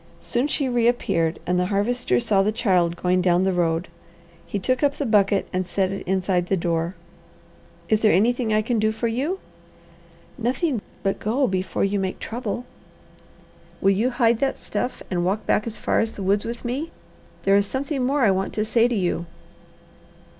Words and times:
Soon 0.19 0.47
she 0.47 0.67
reappeared 0.67 1.37
and 1.45 1.59
the 1.59 1.67
Harvester 1.67 2.19
saw 2.19 2.41
the 2.41 2.51
child 2.51 2.95
going 2.95 3.21
down 3.21 3.43
the 3.43 3.53
road. 3.53 3.87
He 4.47 4.57
took 4.57 4.81
up 4.81 4.95
the 4.97 5.05
bucket 5.05 5.47
and 5.53 5.67
set 5.67 5.91
it 5.91 6.07
inside 6.07 6.47
the 6.47 6.57
door. 6.57 6.95
"Is 7.87 8.01
there 8.01 8.11
anything 8.11 8.51
I 8.51 8.63
can 8.63 8.79
do 8.79 8.91
for 8.91 9.07
you?" 9.07 9.37
"Nothing 10.39 10.81
but 11.03 11.19
go, 11.19 11.45
before 11.45 11.83
you 11.83 11.99
make 11.99 12.17
trouble." 12.17 12.65
"Will 13.79 13.91
you 13.91 14.09
hide 14.09 14.39
that 14.39 14.57
stuff 14.57 15.03
and 15.11 15.23
walk 15.23 15.45
back 15.45 15.67
as 15.67 15.77
far 15.77 15.99
as 15.99 16.13
the 16.13 16.23
woods 16.23 16.45
with 16.45 16.65
me? 16.65 16.89
There 17.43 17.55
is 17.55 17.67
something 17.67 18.03
more 18.03 18.21
I 18.21 18.31
want 18.31 18.53
to 18.53 18.65
say 18.65 18.87
to 18.87 18.95
you." 18.95 19.27